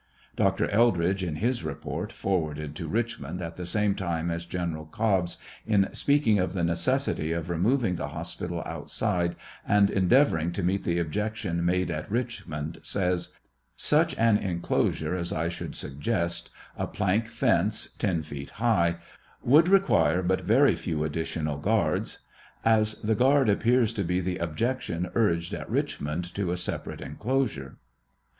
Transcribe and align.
Dr. 0.35 0.67
Eldridge, 0.71 1.23
in 1.23 1.35
his 1.35 1.63
report, 1.63 2.11
forwarded 2.11 2.75
to 2.75 2.87
Richmond 2.87 3.39
at 3.39 3.55
the 3.55 3.67
same 3.67 3.93
time 3.93 4.31
as 4.31 4.45
G 4.45 4.57
en 4.57 4.73
eral 4.73 4.89
Cobb's, 4.89 5.37
in 5.63 5.89
speaking 5.93 6.39
of 6.39 6.53
the 6.53 6.63
necessity 6.63 7.31
of 7.33 7.51
removing 7.51 7.97
the 7.97 8.07
hospital 8.07 8.63
outside 8.65 9.35
and 9.63 9.91
endeavoring 9.91 10.51
to 10.53 10.63
meet 10.63 10.85
the 10.85 10.97
objections 10.97 11.61
made 11.61 11.91
at 11.91 12.09
Richmond, 12.09 12.79
says: 12.81 13.35
Such 13.75 14.15
an 14.17 14.39
enclosure 14.39 15.15
as 15.15 15.31
I 15.31 15.49
should 15.49 15.75
suggest— 15.75 16.49
a 16.79 16.87
plank 16.87 17.27
fence 17.27 17.89
ten 17.99 18.23
feet 18.23 18.49
high— 18.57 18.95
would 19.53 19.69
require 19.69 20.23
but 20.23 20.41
very, 20.41 20.73
few 20.75 21.03
additional 21.03 21.59
guards, 21.59 22.21
as 22.65 22.95
the 23.03 23.13
guard 23.13 23.49
appears 23.49 23.93
to 23.93 24.03
be 24.03 24.19
the 24.19 24.39
objection 24.39 25.11
urged 25.13 25.53
at 25.53 25.69
Richmond 25.69 26.23
to 26.33 26.49
a 26.51 26.57
sep 26.57 26.85
arate 26.85 27.01
enclosure. 27.01 27.77